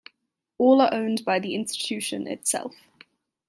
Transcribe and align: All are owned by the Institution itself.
All 0.57 0.81
are 0.81 0.91
owned 0.91 1.23
by 1.25 1.37
the 1.37 1.53
Institution 1.53 2.25
itself. 2.25 2.75